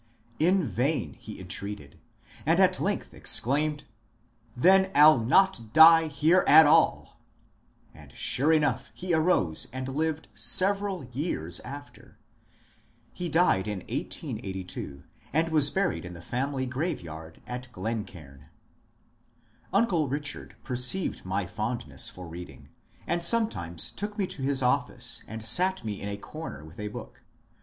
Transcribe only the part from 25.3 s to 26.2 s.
sat me in a